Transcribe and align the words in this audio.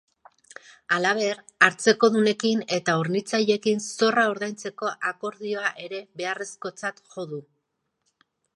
Halaber, 0.95 1.41
hartzekodunekin 1.65 2.63
eta 2.79 2.95
hornitzaileekin 3.01 3.83
zorra 3.91 4.25
ordaintzeko 4.33 4.89
akordioa 5.11 5.71
ere 5.87 6.01
beharrezkotzat 6.23 7.05
jo 7.13 7.27
du. 7.35 7.43